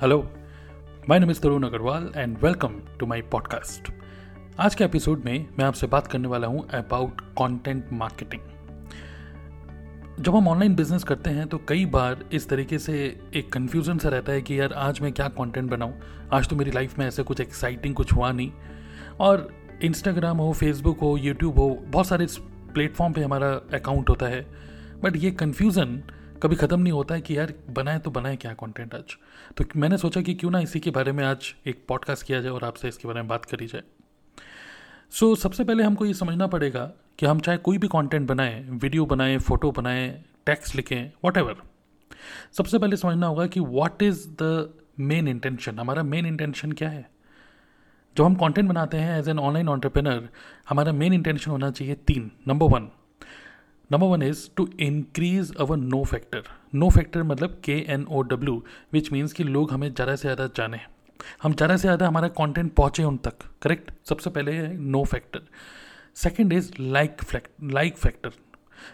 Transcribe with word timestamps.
Hello 0.00 0.30
my 1.08 1.18
name 1.18 1.30
is 1.30 1.40
Tarun 1.40 1.64
Agrawal 1.64 2.12
and 2.16 2.38
welcome 2.42 2.80
to 3.00 3.06
my 3.06 3.22
podcast 3.22 3.92
आज 4.58 4.74
के 4.74 4.84
episode 4.84 5.22
में 5.24 5.46
मैं 5.58 5.64
आपसे 5.64 5.86
बात 5.86 6.06
करने 6.06 6.28
वाला 6.28 6.46
हूँ 6.46 6.68
अबाउट 6.68 7.20
कंटेंट 7.20 7.84
मार्केटिंग 7.92 8.40
जब 10.20 10.34
हम 10.34 10.48
ऑनलाइन 10.48 10.74
बिज़नेस 10.74 11.04
करते 11.04 11.30
हैं 11.30 11.46
तो 11.46 11.60
कई 11.68 11.86
बार 11.86 12.24
इस 12.32 12.48
तरीके 12.48 12.78
से 12.78 13.20
एक 13.34 13.52
कन्फ्यूज़न 13.52 13.98
सा 13.98 14.08
रहता 14.08 14.32
है 14.32 14.42
कि 14.42 14.60
यार, 14.60 14.72
आज 14.72 15.00
मैं 15.00 15.12
क्या 15.12 15.28
कंटेंट 15.28 15.70
बनाऊँ? 15.70 15.94
आज 16.32 16.48
तो 16.48 16.56
मेरी 16.56 16.70
लाइफ 16.70 16.98
में 16.98 17.06
ऐसे 17.06 17.22
कुछ 17.22 17.40
एक्साइटिंग 17.40 17.94
कुछ 17.94 18.12
हुआ 18.12 18.32
नहीं। 18.32 18.52
और 19.20 19.48
इंस्टाग्राम 19.82 20.36
हो 20.36 20.52
फेसबुक 20.52 21.00
हो 21.00 21.16
यूट्यूब 21.16 21.58
हो, 21.58 21.84
बहुत 21.86 22.06
सारे 22.06 22.26
प्लेटफॉर्म 22.74 23.12
पे 23.12 23.22
हमारा 23.22 23.60
अकाउंट 23.74 24.10
होता 24.10 24.26
है। 24.26 24.46
बट 25.02 25.16
ये 25.16 25.30
कन्फ्यूज़न 25.30 26.02
कभी 26.46 26.56
ख़त्म 26.56 26.80
नहीं 26.80 26.92
होता 26.92 27.14
है 27.14 27.20
कि 27.20 27.38
यार 27.38 27.54
बनाए 27.70 27.98
तो 27.98 28.10
बनाए 28.10 28.36
क्या 28.36 28.52
कंटेंट 28.52 28.94
आज? 28.94 29.16
तो 29.56 29.64
मैंने 29.76 29.98
सोचा 29.98 30.20
कि 30.20 30.34
क्यों 30.34 30.50
ना 30.50 30.60
इसी 30.60 30.80
के 30.80 30.90
बारे 30.90 31.12
में 31.12 31.24
आज 31.24 31.54
एक 31.66 31.84
पॉडकास्ट 31.88 32.26
किया 32.26 32.40
जाए 32.40 32.52
और 32.52 32.64
आपसे 32.64 32.88
इसके 32.88 33.08
बारे 33.08 33.20
में 33.20 33.28
बात 33.28 33.44
करी 33.44 33.66
जाए। 33.66 33.82
सो 35.10 35.34
so, 35.34 35.38
सबसे 35.38 35.64
पहले 35.64 35.82
हमको 35.82 36.06
ये 36.06 36.14
समझना 36.14 36.46
पड़ेगा 36.46 36.92
कि 37.18 37.26
हम 37.26 37.40
चाहे 37.40 37.58
कोई 37.58 37.78
भी 37.78 37.88
कंटेंट 37.88 38.28
बनाएँ 38.28 38.70
वीडियो 38.70 39.06
बनाएँ 39.06 39.38
फ़ोटो 39.38 39.72
बनाएँ 39.72 40.24
टेक्स्ट 40.46 40.76
लिखें 40.76 41.12
वॉट 41.24 41.58
सबसे 42.52 42.78
पहले 42.78 42.96
समझना 42.96 43.26
होगा 43.26 43.46
कि 43.46 43.60
what 43.60 44.02
is 44.02 44.28
the 44.42 44.74
main 45.00 45.28
intention 45.28 45.78
हमारा 45.78 46.02
मेन 46.02 46.26
इंटेंशन 46.26 46.72
क्या 46.72 46.88
है? 46.88 47.10
जब 48.16 48.24
हम 48.24 48.34
कंटेंट 48.34 48.68
बनाते 48.68 48.96
हैं 48.96 49.18
एज 49.18 49.28
एन 49.28 49.38
ऑनलाइन 49.38 49.68
ऑन्टरप्रेनर 49.68 50.28
हमारा 50.68 50.92
मेन 50.92 51.12
इंटेंशन 51.12 51.50
होना 51.50 51.70
चाहिए 51.70 51.94
तीन। 51.94 52.30
Number 52.48 52.66
one 52.66 52.88
number 53.90 54.06
one 54.06 54.22
is 54.22 54.38
to 54.56 54.66
increase 54.80 55.54
our 55.60 55.76
know 55.76 56.02
factor 56.04 56.44
know 56.74 56.88
factor 56.90 57.22
मतलब 57.22 57.60
K 57.64 57.74
N 57.88 58.06
O 58.06 58.22
W 58.22 58.62
which 58.92 59.10
means 59.12 59.32
कि 59.32 59.44
लोग 59.44 59.72
हमें 59.72 59.88
ज़्यादा 59.88 60.14
से 60.16 60.22
ज़्यादा 60.22 60.46
जाने। 60.56 60.80
हम 61.42 61.52
ज़्यादा 61.52 61.76
से 61.76 61.82
ज़्यादा 61.82 62.06
हमारा 62.06 62.28
कंटेंट 62.38 62.72
पहुँचे 62.74 63.02
उन 63.04 63.16
तक 63.24 63.44
करेक्ट 63.62 63.90
सबसे 64.08 64.30
पहले 64.30 64.52
है 64.52 64.76
know 64.76 65.04
factor 65.04 65.42
second 66.16 66.52
is 66.52 66.70
like 66.80 67.22
like 67.64 67.96
factor 67.96 68.30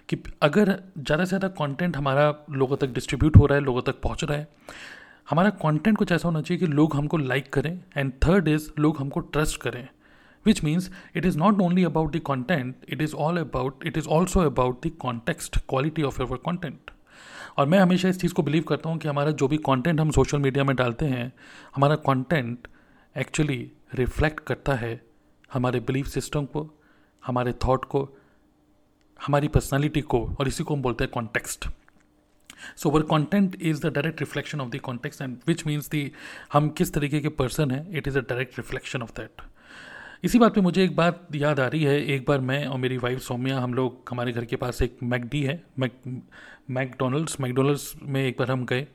कि 0.08 0.22
अगर 0.42 0.72
ज़्यादा 0.98 1.24
से 1.24 1.28
ज़्यादा 1.28 1.48
कंटेंट 1.56 1.96
हमारा 1.96 2.28
लोगों 2.52 2.76
तक 2.76 2.92
डिस्ट्रीब्यूट 2.94 3.36
हो 3.36 3.46
रहा 3.46 3.58
है, 3.58 3.64
लोगों 3.64 3.82
तक 3.82 4.00
पहुँच 4.02 4.24
रहा 4.24 4.38
है, 4.38 4.48
हमारा 5.30 5.50
कंटेंट 5.64 5.96
कुछ 5.98 6.12
ऐसा 6.12 6.28
होना 6.28 6.40
चाहिए 6.40 6.60
कि 6.60 6.72
लोग 6.72 6.94
हमको 6.96 7.16
लाइक 7.18 7.52
करें। 7.52 7.78
एंड 7.96 8.12
थर्ड 8.24 8.48
इज़ 8.48 8.68
लोग 8.78 8.98
हमको 8.98 9.20
ट्रस्ट 9.22 9.60
करें। 9.60 9.88
Which 10.46 10.62
means 10.62 10.88
it 11.14 11.24
is 11.24 11.36
not 11.36 11.60
only 11.60 11.84
about 11.84 12.12
the 12.12 12.20
content, 12.20 12.88
it 12.88 13.02
is 13.02 13.14
all 13.14 13.38
about, 13.38 13.84
it 13.84 13.96
is 13.96 14.06
also 14.06 14.42
about 14.42 14.82
the 14.82 14.90
context, 15.04 15.58
quality 15.66 16.02
of 16.02 16.18
your 16.18 16.38
content. 16.48 16.90
और 17.58 17.66
मैं 17.66 17.78
हमेशा 17.78 18.08
इस 18.08 18.20
चीज़ 18.20 18.32
को 18.34 18.42
बिलीव 18.42 18.62
करता 18.68 18.90
हूँ 18.90 18.98
कि 18.98 19.08
हमारा 19.08 19.30
जो 19.30 19.48
भी 19.48 19.56
कंटेंट 19.66 20.00
हम 20.00 20.10
सोशल 20.10 20.38
मीडिया 20.38 20.64
में 20.64 20.74
डालते 20.76 21.06
हैं, 21.06 21.32
हमारा 21.76 21.96
कंटेंट 22.08 22.68
एक्चुअली 23.16 23.60
रिफ्लेक्ट 23.94 24.40
करता 24.40 24.74
है 24.74 25.00
हमारे 25.52 25.80
बिलीफ 25.80 26.06
सिस्टम 26.06 26.44
को, 26.44 26.68
हमारे 27.26 27.52
थॉट 27.64 27.84
को, 27.84 28.08
हमारी 29.26 29.48
पर्सनालिटी 29.48 30.00
को, 30.00 30.24
और 30.40 30.48
इसी 30.48 30.64
को 30.64 30.74
हम 30.74 30.82
बोलते 30.82 31.04
हैं 31.04 31.12
context 31.14 31.68
so 32.76 32.90
our 32.90 33.02
content 33.02 33.56
is 33.62 33.86
the 33.86 33.92
direct 33.92 34.20
reflection 34.20 34.60
of 34.60 34.70
the 34.70 34.80
context 34.80 35.22
and 35.22 35.36
which 35.46 35.66
means 35.66 35.88
दी 35.90 36.10
हम 36.52 36.68
किस 36.78 36.92
तरीके 36.94 37.20
के 37.20 37.28
पर्सन 37.40 37.70
हैं 37.70 37.86
it 37.96 38.08
is 38.08 38.18
a 38.18 38.20
direct 38.20 38.58
reflection 38.58 39.02
of 39.02 39.12
that 39.16 39.42
इसी 40.22 40.38
बात 40.38 40.54
पे 40.54 40.60
मुझे 40.60 40.82
एक 40.84 40.94
बात 40.96 41.34
याद 41.34 41.60
आ 41.60 41.66
रही 41.66 41.82
है। 41.84 41.94
एक 42.14 42.24
बार 42.28 42.40
मैं 42.40 42.64
और 42.66 42.78
मेरी 42.78 42.96
वाइफ 42.96 43.20
सौम्या, 43.20 43.58
हम 43.60 43.72
लोग, 43.74 44.02
हमारे 44.10 44.32
घर 44.32 44.44
के 44.44 44.56
पास 44.56 44.82
एक 44.82 44.98
मैकडी 45.02 45.42
है। 45.42 45.62
मैक, 45.78 45.92
मैकडोनल्ड्स 46.70 47.40
मैकडोनल्ड्स 47.40 47.92
में 48.02 48.20
एक 48.26 48.36
बार 48.38 48.50
हम 48.50 48.64
गए 48.66 48.86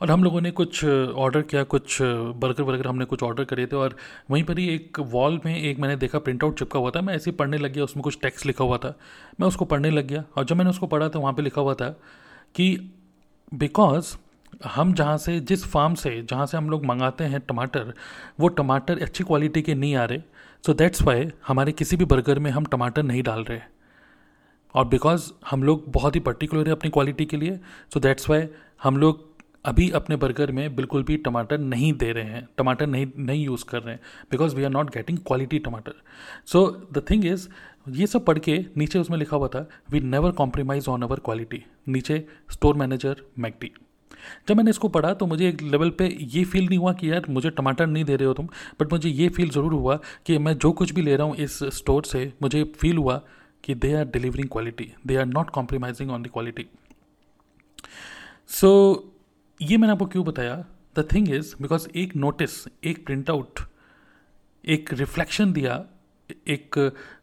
और 0.00 0.10
हम 0.10 0.24
लोगों 0.24 0.40
ने 0.40 0.50
कुछ 0.50 0.84
ऑर्डर 0.84 1.42
किया, 1.42 1.62
कुछ 1.64 1.98
बर्गर 2.02 2.62
वर्गर 2.62 2.86
हमने 2.86 3.04
कुछ 3.04 3.22
ऑर्डर 3.22 3.44
करे 3.44 3.66
थे 3.66 3.76
और 3.76 3.96
वहीं 4.30 4.44
पर 4.44 4.58
ही 4.58 4.68
एक 4.68 5.00
वॉल 5.00 5.40
में 5.46 5.56
एक 5.56 5.78
मैंने 5.78 5.96
देखा 5.96 6.18
प्रिंट 6.18 6.44
आउट 6.44 6.58
चिपका 6.58 6.78
हुआ 6.78 6.90
था। 6.90 7.00
मैं 7.00 7.14
ऐसे 7.14 7.30
पढ़ने 7.32 7.58
लग 7.58 7.72
गया, 7.72 7.84
उसमें 7.84 8.02
कुछ 8.02 8.18
टेक्स्ट 8.22 8.46
लिखा 8.46 8.64
हुआ 8.64 8.78
था। 8.78 8.94
मैं 9.40 9.48
उसको 9.48 9.64
पढ़ने 9.64 9.90
लग 9.90 10.06
गया 10.06 10.24
और 10.36 10.44
जब 10.44 10.56
मैंने 10.56 10.70
उसको 10.70 10.86
पढ़ा 10.86 11.08
तो 11.08 11.20
वहाँ 11.20 11.32
पर 11.32 11.42
लिखा 11.42 11.60
हुआ 11.60 11.74
था 11.74 11.88
कि 12.54 12.68
बिकॉज़ 13.54 14.16
हम 14.64 14.92
जहाँ 14.94 15.16
से, 15.18 15.38
जिस 15.40 15.64
फार्म 15.64 15.94
से, 15.94 16.10
जहाँ 16.22 16.46
से 16.46 16.56
हम 16.56 16.70
लोग 16.70 16.84
मंगाते 16.86 17.24
हैं 17.24 17.40
टमाटर, 17.48 17.92
वो 18.40 18.48
टमाटर 18.50 19.02
अच्छी 19.02 19.24
क्वालिटी 19.24 19.62
के 19.62 19.74
नहीं 19.74 19.94
आ 19.96 20.04
रहे। 20.04 20.18
सो 20.64 20.74
दैट्स 20.74 21.02
वाई 21.02 21.28
हमारे 21.46 21.72
किसी 21.72 21.96
भी 21.96 22.04
बर्गर 22.04 22.38
में 22.38 22.50
हम 22.50 22.64
टमाटर 22.64 23.02
नहीं 23.02 23.22
डाल 23.22 23.44
रहे 23.44 23.60
और 24.74 24.86
बिकॉज़ 24.88 25.30
हम 25.50 25.62
लोग 25.62 25.84
बहुत 25.88 26.14
ही 26.14 26.20
पर्टिकुलर 26.20 26.66
है 26.66 26.72
अपनी 26.72 26.90
क्वालिटी 26.90 27.24
के 27.24 27.36
लिए 27.36 27.58
सो 27.94 28.00
दैट्स 28.00 28.28
वाई 28.30 28.46
हम 28.82 28.96
लोग 28.96 29.24
अभी 29.64 29.90
अपने 29.90 30.16
बर्गर 30.16 30.50
में 30.52 30.74
बिल्कुल 30.76 31.02
भी 31.02 31.16
टमाटर 31.16 31.58
नहीं 31.58 31.92
दे 31.92 32.10
रहे 32.12 32.24
हैं, 32.24 32.48
टमाटर 32.58 32.86
नहीं 32.86 33.06
नहीं 33.18 33.44
यूज़ 33.44 33.64
कर 33.64 33.82
रहे 33.82 33.94
हैं 33.94 34.00
because 34.30 34.56
we 34.56 34.64
are 34.64 34.70
not 34.70 34.90
getting 34.94 35.18
quality 35.18 35.58
टमाटर। 35.58 35.94
सो 36.46 36.66
द 36.92 37.04
थिंग 37.10 37.24
इज़ 37.26 37.48
ये 37.90 38.06
सब 38.06 38.24
पढ़ 38.24 38.38
के 38.38 38.58
नीचे 38.76 38.98
उसमें 38.98 39.18
लिखा 39.18 39.36
हुआ 39.36 39.48
था 39.48 39.68
we 39.90 40.00
never 40.00 40.30
compromise 40.32 40.88
on 40.88 41.02
our 41.02 41.20
quality 41.20 41.64
नीचे 41.88 42.24
स्टोर 42.50 42.76
मैनेजर 42.76 43.22
मैकडी 43.38 43.72
जब 44.48 44.56
मैंने 44.56 44.70
इसको 44.70 44.88
पढ़ा 44.88 45.12
तो 45.14 45.26
मुझे 45.26 45.48
एक 45.48 45.62
लेवल 45.62 45.90
पे 45.90 46.06
ये 46.20 46.44
फील 46.44 46.66
नहीं 46.66 46.78
हुआ 46.78 46.92
कि 46.92 47.10
यार 47.10 47.22
मुझे 47.30 47.50
टमाटर 47.50 47.86
नहीं 47.86 48.04
दे 48.04 48.16
रहे 48.16 48.26
हो 48.26 48.34
तुम 48.34 48.48
बट 48.80 48.92
मुझे 48.92 49.08
ये 49.08 49.28
फील 49.28 49.50
ज़रूर 49.50 49.72
हुआ 49.72 49.98
कि 50.26 50.38
मैं 50.38 50.56
जो 50.58 50.72
कुछ 50.72 50.92
भी 50.92 51.02
ले 51.02 51.16
रहा 51.16 51.26
हूँ 51.26 51.36
इस 51.36 51.58
स्टोर 51.74 52.04
से, 52.04 52.32
मुझे 52.42 52.64
फील 52.80 52.96
हुआ 52.96 53.20
कि 53.64 53.74
they 53.74 53.92
are 53.94 54.04
delivering 54.04 54.48
quality 54.48 54.92
they 55.06 55.16
are 55.16 55.26
not 55.26 55.50
compromising 55.50 56.10
on 56.10 56.22
the 56.22 56.26
quality 56.26 56.66
so 58.48 58.70
ये 59.60 59.76
मैंने 59.76 59.92
आपको 59.92 60.06
क्यों 60.06 60.24
बताया? 60.24 60.64
द 60.98 61.08
थिंग 61.12 61.28
इज़ 61.34 61.54
बिकॉज़ 61.62 61.88
एक 61.96 62.16
नोटिस 62.16 62.52
एक 62.84 63.04
प्रिंट 63.06 63.30
आउट 63.30 63.60
एक 64.64 64.92
रिफ्लेक्शन 64.92 65.52
दिया, 65.52 65.84
एक 66.48 66.78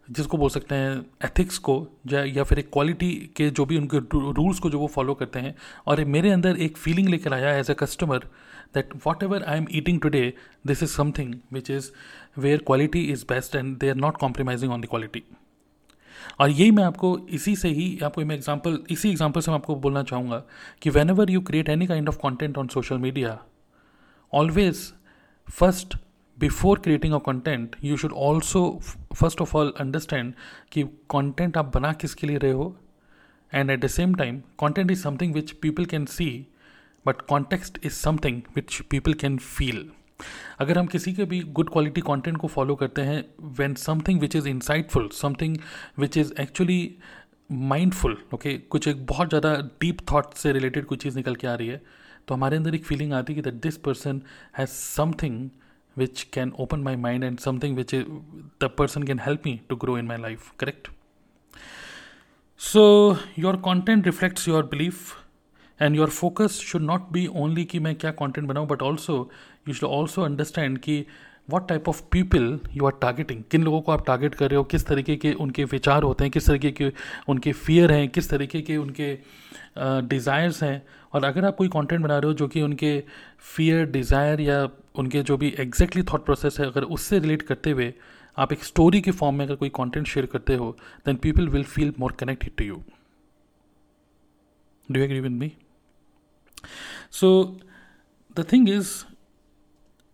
जिसको 0.08 0.38
बोल 0.38 0.50
सकते 0.50 0.76
हैं 0.76 0.96
एथिक्स 1.26 1.58
को, 1.58 1.76
या 2.08 2.44
फिर 2.44 2.60
एक 2.60 2.70
क्वालिटी 2.74 3.12
के 3.36 3.50
जो 3.50 3.66
भी 3.66 3.78
उनके 3.78 3.98
रूल्स 4.14 4.60
को 4.60 4.70
जो 4.70 4.80
वो 4.80 4.88
फॉलो 4.88 5.14
करते 5.14 5.40
हैं। 5.40 5.56
और 5.88 6.04
मेरे 6.06 6.32
अंदर 6.32 6.58
एक 6.58 6.78
फीलिंग 6.78 7.10
लेकर 7.10 7.34
आया 7.34 7.56
as 7.58 7.72
a 7.72 7.74
customer 7.74 8.28
that 8.76 8.90
whatever 9.24 9.44
I 9.44 9.58
am 9.58 9.68
eating 9.72 10.00
today 10.02 10.34
this 10.68 10.84
is 10.84 10.90
something 10.92 11.34
which 11.54 11.72
is 11.72 11.92
where 12.38 12.64
quality 12.66 13.04
is 13.12 13.26
best 13.30 13.56
and 13.56 13.78
they 13.78 13.90
are 13.90 13.96
not 13.96 14.18
compromising 14.18 14.72
on 14.72 14.82
the 14.82 14.86
quality 14.86 15.24
और 16.40 16.50
यही 16.50 16.72
मैं 16.72 16.84
आपको 16.84 17.18
इसी 17.30 17.56
से 17.56 17.70
ही, 17.70 18.00
आपको 18.04 18.22
मैं 18.22 18.36
एग्ज़ाम्पल 18.36 18.78
इसी 18.92 19.10
एग्ज़ाम्पल 19.10 19.42
से 19.42 19.52
मैं 19.52 19.58
आपको 19.58 19.76
बोलना 19.76 20.04
चाहूँगा 20.04 20.44
कि 20.82 20.90
whenever 21.10 21.32
you 21.32 21.42
create 21.42 21.70
any 21.70 21.88
kind 21.88 22.10
of 22.10 22.18
content 22.18 22.58
on 22.58 22.68
social 22.68 22.98
media 22.98 23.38
always 24.34 24.92
first 25.48 25.96
before 26.38 26.80
creating 26.80 27.14
a 27.14 27.18
content 27.18 27.76
you 27.84 27.98
should 27.98 28.14
also 28.14 28.62
first 29.16 29.42
of 29.42 29.58
all 29.58 29.74
understand 29.80 30.34
कि 30.72 30.84
कंटेंट 30.84 31.58
आप 31.58 31.72
बना 31.76 31.94
किसके 31.94 32.28
लिए 32.28 32.38
रहे 32.38 32.52
हो? 32.52 32.76
And 33.54 33.70
at 33.70 33.86
the 33.86 33.88
same 33.88 34.16
time 34.16 34.40
content 34.60 34.92
is 34.92 35.04
something 35.04 35.34
which 35.34 35.52
people 35.52 35.86
can 35.86 36.06
see 36.06 36.30
but 37.06 37.22
context 37.22 37.80
is 37.86 37.94
something 37.94 38.42
which 38.56 38.80
people 38.82 39.14
can 39.14 39.38
feel 39.38 39.90
अगर 40.60 40.78
हम 40.78 40.86
किसी 40.86 41.14
के 41.14 41.26
भी 41.26 41.40
गुड 41.40 41.70
क्वालिटी 41.70 42.02
कंटेंट 42.02 42.38
को 42.38 42.48
फॉलो 42.48 42.76
करते 42.76 43.02
हैं 43.02 43.24
when 43.42 43.74
something 43.76 44.20
which 44.20 44.36
is 44.36 44.48
insightful 44.48 45.10
something 45.14 45.58
which 46.00 46.18
is 46.18 46.34
actually 46.40 46.96
mindful 47.52 48.18
okay 48.34 48.58
कुछ 48.58 48.88
एक 48.88 49.06
बहुत 49.06 49.30
ज़्यादा 49.30 49.56
डीप 49.82 50.02
थाट 50.12 50.34
से 50.34 50.52
रिलेटेड 50.52 50.86
कुछ 50.86 51.04
चीज़ 51.04 51.16
निकल 51.16 51.36
के 51.36 51.48
आ 51.48 51.54
रही 51.54 51.68
है 51.68 51.82
तो 52.28 52.36
हमारे 52.36 52.58
अंदर 52.58 52.76
एक 52.76 52.86
फीलिंग 52.86 53.14
आती 53.14 53.34
है 53.34 53.36
कि 53.36 53.42
that 53.42 53.62
this 53.62 53.78
person 53.78 54.22
has 54.58 54.70
something 54.70 55.50
which 55.98 56.24
can 56.24 56.52
open 56.60 56.80
my 56.80 56.96
mind 56.96 57.24
and 57.24 57.40
something 57.40 57.76
which 57.78 57.96
the 58.64 58.70
person 58.82 59.10
can 59.12 59.24
help 59.28 59.50
me 59.50 59.56
to 59.70 59.80
grow 59.86 59.98
in 60.04 60.14
my 60.14 60.20
life 60.28 60.52
correct? 60.64 60.90
So 62.62 62.86
your 63.36 63.58
content 63.68 64.06
reflects 64.06 64.48
your 64.48 64.64
belief 64.74 65.12
and 65.80 65.96
your 65.96 66.08
focus 66.22 66.62
should 66.70 66.88
not 66.90 67.12
be 67.12 67.28
only 67.44 67.66
कि 67.66 67.80
मैं 67.80 67.96
क्या 67.96 68.14
content 68.22 68.48
बनाऊँ 68.48 68.68
but 68.68 68.88
also 68.90 69.20
you 69.68 69.78
should 69.80 69.92
also 70.00 70.28
understand 70.30 70.80
कि 70.80 71.06
what 71.50 71.68
type 71.70 71.90
of 71.90 72.02
people 72.12 72.60
you 72.74 72.86
are 72.86 72.92
targeting 73.02 73.44
किन 73.52 73.64
लोगों 73.64 73.82
को 73.82 73.92
आप 73.92 74.06
target 74.08 74.36
कर 74.36 74.50
रहे 74.50 74.58
हो 74.58 74.64
किस 74.64 74.86
तरीके 74.86 75.16
के 75.16 75.34
उनके 75.34 75.64
विचार 75.64 76.04
होते 76.04 76.24
हैं 76.24 76.32
किस 76.32 76.48
तरीके 76.48 76.72
के 76.72 76.92
उनके 77.30 77.52
फियर 77.52 77.92
हैं 77.92 78.08
किस 78.10 78.30
तरीके 78.30 78.62
के 78.62 78.78
उनके 78.78 79.18
डिज़ायर्स 79.80 80.58
uh, 80.58 80.64
हैं। 80.64 80.86
और 81.14 81.24
अगर 81.26 81.46
आप 81.46 81.56
कोई 81.56 81.68
कंटेंट 81.68 82.02
बना 82.02 82.18
रहे 82.18 82.28
हो 82.28 82.34
जो 82.34 82.48
कि 82.48 82.62
उनके 82.62 83.04
फियर 83.56 83.86
डिज़ायर 83.86 84.42
या 84.42 84.70
उनके 84.96 85.22
जो 85.24 85.38
भी 85.38 85.56
एग्जैक्टली 85.60 86.04
थॉट 86.04 86.26
प्रोसेस 86.26 86.60
है 86.60 86.66
अगर 86.66 86.84
उससे 86.98 87.20
रिलेट 87.20 87.42
करते 87.42 87.72
हुए 87.72 87.94
आप 88.38 88.54
एक 88.54 88.64
स्टोरी 88.64 89.02
के 89.02 89.12
फॉर्म 89.12 89.36
में 89.36 89.46
अगर 89.46 89.56
कोई 89.56 89.70
कंटेंट 89.70 90.08
शेयर 90.08 90.26
करते 90.26 90.56
हो 90.56 90.76
then 91.06 91.16
people 91.16 91.48
will 91.48 91.64
feel 91.64 91.94
more 92.00 92.12
connected 92.12 92.56
to 92.58 92.66
you 92.66 92.84
do 94.92 95.00
agree 95.00 95.20
with 95.20 95.32
me 95.32 95.52
so 97.12 97.60
the 98.38 98.46
thing 98.54 98.70
is 98.70 98.94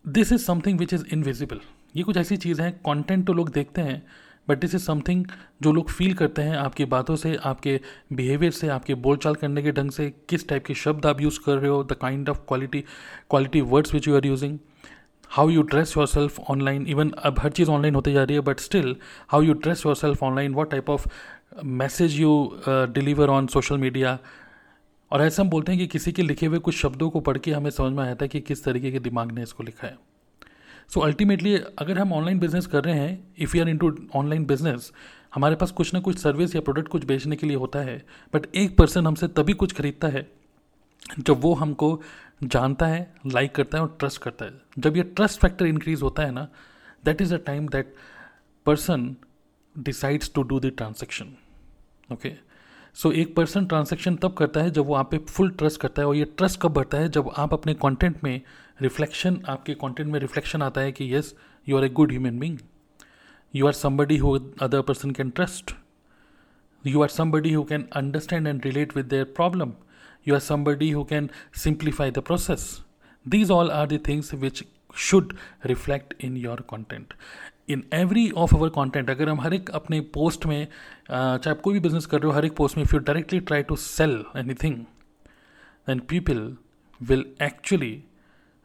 this 0.05 0.31
is 0.31 0.45
something 0.45 0.79
which 0.79 0.93
is 0.93 1.05
invisible 1.13 1.59
ये 1.95 2.03
कुछ 2.03 2.17
ऐसी 2.17 2.37
चीज़ 2.37 2.61
है 2.61 2.71
कंटेंट 2.85 3.25
तो 3.27 3.33
लोग 3.33 3.49
देखते 3.49 3.81
हैं 3.81 4.01
बट 4.47 4.59
दिस 4.59 4.75
इज़ 4.75 4.81
समथिंग 4.81 5.25
जो 5.61 5.71
लोग 5.71 5.89
फील 5.89 6.13
करते 6.13 6.41
हैं 6.41 6.55
आपकी 6.57 6.85
बातों 6.85 7.15
से, 7.15 7.35
आपके 7.35 7.79
बिहेवियर 8.13 8.51
से, 8.51 8.67
आपके 8.67 8.95
बोलचाल 8.95 9.35
करने 9.35 9.63
के 9.63 9.71
ढंग 9.71 9.91
से, 9.91 10.09
किस 10.29 10.47
टाइप 10.47 10.65
के 10.65 10.73
शब्द 10.73 11.05
आप 11.05 11.21
यूज़ 11.21 11.39
कर 11.45 11.57
रहे 11.57 11.69
हो 11.69 11.83
the 11.83 11.93
kind 11.93 12.29
of 12.29 12.37
quality 12.37 12.81
quality 13.29 13.61
words 13.61 13.93
which 13.93 14.07
you 14.07 14.15
are 14.15 14.25
using 14.25 14.57
how 15.31 15.49
you 15.49 15.61
dress 15.61 15.97
yourself 16.07 16.39
online 16.39 16.87
even 16.87 17.09
अब 17.09 17.35
हर 17.39 17.49
चीज़ 17.49 17.69
ऑनलाइन 17.69 17.95
होती 17.95 18.13
जा 18.13 18.23
रही 18.23 18.33
है 18.33 18.41
but 18.41 18.59
still 18.59 18.95
how 19.27 19.41
you 19.41 19.53
dress 19.53 19.85
yourself 19.95 20.23
online 20.23 20.53
what 20.53 20.71
type 20.71 20.89
of 20.89 21.07
message 21.63 22.19
you 22.19 22.57
deliver 22.69 23.27
on 23.27 23.47
social 23.47 23.77
media 23.77 24.19
और 25.11 25.21
ऐसा 25.21 25.43
हम 25.43 25.49
बोलते 25.49 25.71
हैं 25.71 25.81
कि 25.81 25.87
किसी 25.87 26.11
के 26.11 26.21
लिखे 26.21 26.45
हुए 26.45 26.59
कुछ 26.59 26.75
शब्दों 26.75 27.09
को 27.09 27.19
पढ़ 27.19 27.37
के 27.37 27.51
हमें 27.51 27.69
समझ 27.69 27.93
में 27.93 28.03
आता 28.03 28.25
है 28.25 28.27
कि 28.27 28.39
किस 28.39 28.63
तरीके 28.63 28.91
के 28.91 28.99
दिमाग 28.99 29.31
ने 29.31 29.43
इसको 29.43 29.63
लिखा 29.63 29.87
है। 29.87 29.97
सो 30.93 30.99
so 30.99 31.05
अल्टीमेटली 31.05 31.55
अगर 31.55 31.99
हम 31.99 32.13
ऑनलाइन 32.13 32.39
बिज़नेस 32.39 32.67
कर 32.67 32.83
रहे 32.83 32.95
हैं 32.95 33.27
if 33.37 33.57
you 33.57 33.63
are 33.63 33.69
into 33.77 33.97
online 34.15 34.45
business 34.45 34.91
हमारे 35.35 35.55
पास 35.55 35.71
कुछ 35.71 35.93
ना 35.93 35.99
कुछ 35.99 36.17
सर्विस 36.17 36.55
या 36.55 36.61
प्रोडक्ट 36.61 36.87
कुछ 36.87 37.05
बेचने 37.05 37.35
के 37.35 37.47
लिए 37.47 37.57
होता 37.57 37.79
है 37.79 38.05
बट 38.33 38.55
एक 38.55 38.77
पर्सन 38.77 39.07
हमसे 39.07 39.27
तभी 39.27 39.53
कुछ 39.53 39.73
खरीदता 39.73 40.07
है 40.07 40.38
जब 41.19 41.41
वो 41.41 41.53
हमको 41.53 42.01
जानता 42.43 42.87
है 42.87 43.15
लाइक 43.27 43.55
करता 43.55 43.77
है 43.77 43.83
और 43.83 43.95
ट्रस्ट 43.99 44.21
करता 44.21 44.45
है। 44.45 44.61
जब 44.79 44.97
ये 44.97 45.03
ट्रस्ट 45.03 45.41
फैक्टर 45.41 45.65
इंक्रीज 45.65 46.01
होता 46.01 46.23
है 46.23 46.31
ना 46.31 46.47
that 47.05 47.21
is 47.21 47.33
a 47.33 47.37
time 47.37 47.67
that 47.67 47.95
person 48.65 49.15
decides 49.79 50.31
to 50.33 50.43
do 50.43 50.59
the 50.59 50.65
transaction 50.65 51.33
okay 52.11 52.33
so 52.93 53.11
एक 53.11 53.35
पर्सन 53.35 53.65
ट्रांजेक्शन 53.65 54.15
तब 54.15 54.33
करता 54.33 54.61
है 54.61 54.71
जब 54.71 54.85
वो 54.85 54.95
आप 54.95 55.11
पे 55.11 55.17
फुल 55.17 55.49
ट्रस्ट 55.49 55.81
करता 55.81 56.01
है 56.01 56.07
और 56.07 56.15
ये 56.15 56.25
ट्रस्ट 56.25 56.61
कब 56.61 56.73
बढ़ता 56.73 56.97
है? 56.97 57.09
जब 57.09 57.31
आप 57.37 57.53
अपने 57.53 57.73
कंटेंट 57.73 58.23
में 58.23 58.41
रिफ्लेक्शन 58.81 59.43
आपके 59.49 59.73
कंटेंट 59.73 60.09
में 60.09 60.19
रिफ्लेक्शन 60.19 60.61
आता 60.61 60.81
है 60.81 60.91
कि 60.91 61.05
yes 61.05 61.35
you 61.69 61.77
are 61.77 61.83
a 61.83 61.89
good 61.89 62.11
human 62.11 62.39
being 62.39 62.57
you 63.55 63.67
are 63.67 63.73
somebody 63.73 64.17
who 64.17 64.39
other 64.61 64.81
person 64.81 65.11
can 65.11 65.29
trust 65.29 65.71
you 66.85 67.01
are 67.01 67.07
somebody 67.07 67.53
who 67.53 67.63
can 67.63 67.87
understand 67.93 68.47
and 68.47 68.65
relate 68.65 68.95
with 68.95 69.09
their 69.13 69.25
problem. 69.41 69.69
You 70.25 70.35
are 70.35 70.39
somebody 70.41 70.91
who 70.91 71.05
can 71.05 71.29
simplify 71.53 72.09
the 72.09 72.21
process. 72.21 72.81
These 73.25 73.49
all 73.49 73.71
are 73.71 73.87
the 73.87 73.97
things 73.99 74.33
which 74.33 74.63
should 74.95 75.37
reflect 75.65 76.13
in 76.19 76.35
your 76.37 76.57
content. 76.73 77.13
In 77.69 77.83
every 77.93 78.29
of 78.43 78.55
our 78.55 78.69
content 78.75 79.09
अगर 79.09 79.29
हम 79.29 79.41
हर 79.41 79.53
एक 79.53 79.69
अपने 79.79 79.99
post 80.13 80.45
में 80.45 80.65
चाहे 81.09 81.49
आप 81.49 81.59
कोई 81.63 81.73
भी 81.73 81.79
business 81.79 82.05
कर 82.05 82.19
रहे 82.19 82.27
हो 82.27 82.35
हर 82.35 82.45
एक 82.45 82.55
पोस्ट 82.55 82.77
में 82.77 82.83
if 82.83 82.95
you 82.95 82.99
directly 82.99 83.39
try 83.39 83.63
to 83.63 83.75
sell 83.75 84.23
anything 84.63 84.77
than 85.87 85.99
people 86.09 86.39
will 87.01 87.25
actually 87.41 87.91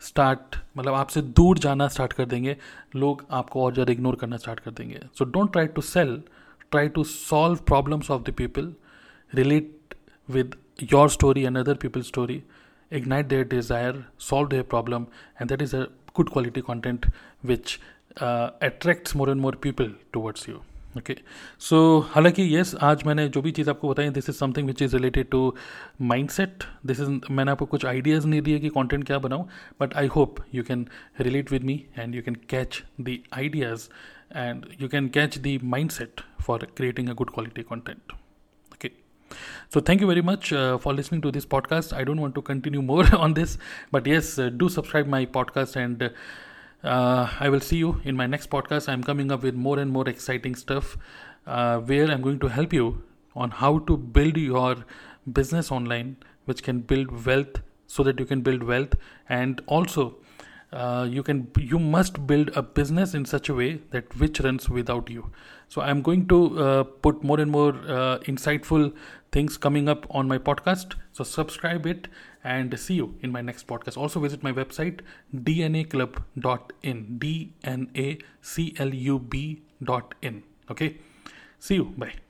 start 0.02 0.56
मतलब 0.76 0.94
आपसे 0.94 1.22
दूर 1.40 1.58
जाना 1.58 1.88
स्टार्ट 1.88 2.12
कर 2.12 2.24
देंगे 2.26 2.56
लोग 2.96 3.26
आपको 3.40 3.64
और 3.64 3.72
ज़्यादा 3.74 3.92
इग्नोर 3.92 4.16
करना 4.20 4.36
स्टार्ट 4.36 4.60
कर 4.60 4.70
देंगे 4.70 5.00
so 5.18 5.24
don't 5.24 5.52
try 5.52 5.66
to 5.76 5.80
sell 5.82 6.20
try 6.70 6.88
to 6.96 7.04
solve 7.04 7.58
problems 7.66 8.10
of 8.10 8.22
the 8.22 8.34
people 8.38 8.74
relate 9.32 9.76
with 10.29 10.55
your 10.93 11.09
story 11.11 11.43
and 11.43 11.59
other 11.59 11.75
people 11.82 12.03
story 12.03 12.43
ignite 12.91 13.29
their 13.29 13.44
desire 13.44 14.05
solve 14.19 14.50
their 14.50 14.65
problem 14.65 15.09
and 15.38 15.49
that 15.49 15.62
is 15.62 15.75
a 15.75 15.88
good 16.15 16.31
quality 16.31 16.62
content 16.62 17.06
which 17.43 17.81
uh, 18.19 18.50
attracts 18.62 19.15
more 19.15 19.29
and 19.31 19.41
more 19.41 19.53
people 19.59 19.91
towards 20.12 20.49
you. 20.49 20.61
Okay 20.97 21.15
so 21.61 21.79
हालाँकि 22.09 22.43
yes 22.43 22.75
आज 22.88 23.03
मैंने 23.06 23.26
जो 23.29 23.41
भी 23.43 23.50
चीज़ 23.53 23.71
आपको 23.71 23.88
बताई 23.88 24.11
this 24.11 24.29
is 24.29 24.37
something 24.37 24.67
which 24.67 24.82
is 24.82 24.94
related 24.97 25.29
to 25.31 25.41
mindset 26.31 26.65
this 26.87 27.00
is 27.00 27.11
मैंने 27.31 27.50
आपको 27.53 27.67
कुछ 27.67 27.87
आइडियाज़ 27.87 28.26
नहीं 28.26 28.43
दिए 28.43 28.59
कि 28.59 28.69
कंटेंट 28.76 29.05
क्या 29.06 29.19
बनाऊँ 29.19 29.49
but 29.81 29.94
I 29.97 30.06
hope 30.17 30.37
you 30.55 30.62
can 30.65 30.87
relate 31.21 31.53
with 31.53 31.65
me 31.65 31.75
and 31.99 32.15
you 32.15 32.23
can 32.23 32.37
catch 32.50 32.82
the 33.00 33.19
ideas 33.35 33.88
and 34.37 34.67
you 34.81 34.88
can 34.88 35.09
catch 35.19 35.38
the 35.38 35.59
mindset 35.91 36.21
for 36.43 36.67
creating 36.76 37.09
a 37.09 37.15
good 37.15 37.31
quality 37.31 37.62
content 37.62 38.12
okay 38.12 38.24
So 39.71 39.81
thank 39.81 40.00
you 40.00 40.06
very 40.06 40.23
much 40.23 40.53
uh, 40.53 40.79
for 40.79 40.93
listening 40.93 41.21
to 41.23 41.31
this 41.32 41.44
podcast. 41.47 41.93
I 41.93 42.05
don't 42.05 42.21
want 42.21 42.35
to 42.37 42.43
continue 42.43 42.82
more 42.93 43.05
on 43.15 43.35
this, 43.35 43.59
but 43.91 44.06
yes, 44.06 44.38
uh, 44.38 44.49
do 44.49 44.69
subscribe 44.69 45.06
my 45.06 45.26
podcast 45.26 45.76
and 45.76 46.12
uh, 46.82 47.29
I 47.41 47.49
will 47.49 47.61
see 47.61 47.76
you 47.76 48.00
in 48.05 48.17
my 48.17 48.26
next 48.26 48.50
podcast. 48.50 48.88
I'm 48.88 49.03
coming 49.03 49.32
up 49.32 49.43
with 49.43 49.55
more 49.55 49.79
and 49.79 49.91
more 49.91 50.09
exciting 50.09 50.55
stuff 50.55 50.97
uh, 51.47 51.79
where 51.79 52.11
I'm 52.11 52.23
going 52.23 52.38
to 52.41 52.49
help 52.49 52.73
you 52.73 53.03
on 53.35 53.50
how 53.50 53.79
to 53.81 53.97
build 53.97 54.37
your 54.37 54.85
business 55.32 55.73
online, 55.73 56.17
which 56.44 56.62
can 56.62 56.81
build 56.81 57.26
wealth 57.26 57.61
so 57.87 58.03
that 58.03 58.19
you 58.19 58.26
can 58.26 58.43
build 58.43 58.62
wealth 58.62 58.94
and 59.29 59.61
also 59.67 60.17
uh, 60.75 61.06
you 61.09 61.23
can 61.23 61.49
you 61.59 61.79
must 61.79 62.26
build 62.26 62.50
a 62.55 62.62
business 62.62 63.15
in 63.15 63.25
such 63.25 63.49
a 63.49 63.55
way 63.55 63.81
that 63.91 64.17
which 64.19 64.41
runs 64.41 64.69
without 64.69 65.09
you 65.09 65.31
so 65.69 65.81
i'm 65.81 66.03
going 66.03 66.26
to 66.26 66.38
uh, 66.67 66.82
put 67.06 67.23
more 67.23 67.41
and 67.41 67.50
more 67.50 67.75
uh, 67.97 68.19
insightful 68.35 68.93
things 69.32 69.56
coming 69.56 69.88
up 69.88 70.06
on 70.11 70.29
my 70.29 70.38
podcast 70.38 70.94
so 71.12 71.25
subscribe 71.25 71.87
it 71.87 72.09
and 72.44 72.79
see 72.79 72.94
you 72.94 73.15
in 73.23 73.32
my 73.32 73.41
next 73.41 73.67
podcast. 73.67 73.97
Also, 73.97 74.21
visit 74.21 74.43
my 74.43 74.53
website 74.53 75.00
dnaclub.in. 75.35 77.19
D 77.19 77.53
N 77.65 77.91
A 77.97 78.19
C 78.43 78.75
L 78.79 78.94
U 78.94 79.19
B.in. 79.19 80.43
Okay, 80.71 80.99
see 81.59 81.76
you. 81.76 81.85
Bye. 81.97 82.24